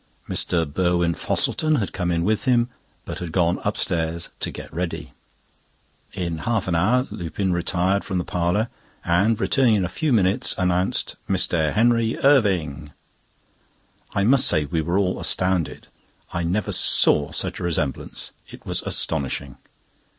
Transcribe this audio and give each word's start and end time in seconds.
Mr. 0.27 0.65
Burwin 0.65 1.13
Fosselton 1.13 1.75
had 1.77 1.93
come 1.93 2.09
in 2.09 2.23
with 2.23 2.45
him, 2.45 2.69
but 3.05 3.19
had 3.19 3.31
gone 3.31 3.59
upstairs 3.63 4.29
to 4.39 4.49
get 4.49 4.73
ready. 4.73 5.13
In 6.13 6.39
half 6.39 6.67
an 6.67 6.73
hour 6.73 7.05
Lupin 7.11 7.53
retired 7.53 8.03
from 8.03 8.17
the 8.17 8.23
parlour, 8.23 8.69
and 9.05 9.39
returning 9.39 9.75
in 9.75 9.85
a 9.85 9.89
few 9.89 10.11
minutes, 10.11 10.55
announced 10.57 11.17
"Mr. 11.29 11.73
Henry 11.73 12.17
Irving." 12.23 12.93
I 14.15 14.23
must 14.23 14.47
say 14.47 14.65
we 14.65 14.81
were 14.81 14.97
all 14.97 15.19
astounded. 15.19 15.85
I 16.33 16.41
never 16.41 16.71
saw 16.71 17.31
such 17.31 17.59
a 17.59 17.63
resemblance. 17.63 18.31
It 18.49 18.65
was 18.65 18.81
astonishing. 18.81 19.57